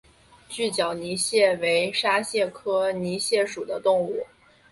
[0.49, 4.25] 锯脚泥蟹为沙蟹科泥蟹属的动物。